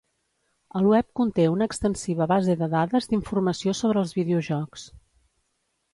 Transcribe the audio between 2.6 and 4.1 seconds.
de dades d'informació sobre